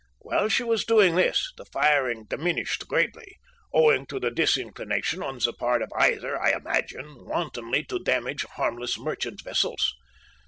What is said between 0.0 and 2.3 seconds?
While she was doing this the firing